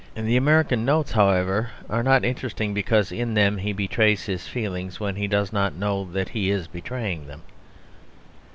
[0.15, 5.27] The American Notes are, however, interesting, because in them he betrays his feelings when he
[5.27, 7.43] does not know that he is betraying them.